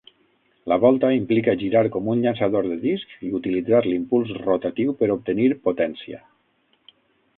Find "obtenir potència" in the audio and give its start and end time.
5.17-6.23